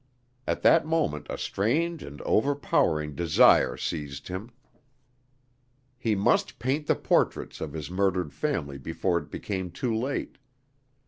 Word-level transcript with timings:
At 0.47 0.63
that 0.63 0.83
moment 0.87 1.27
a 1.29 1.37
strange 1.37 2.01
and 2.01 2.21
overpowering 2.23 3.13
desire 3.13 3.77
seized 3.77 4.29
him. 4.29 4.49
He 5.95 6.15
must 6.15 6.57
paint 6.57 6.87
the 6.87 6.95
portraits 6.95 7.61
of 7.61 7.73
his 7.73 7.91
murdered 7.91 8.33
family 8.33 8.79
before 8.79 9.19
it 9.19 9.29
became 9.29 9.69
too 9.69 9.93
late. 9.95 10.39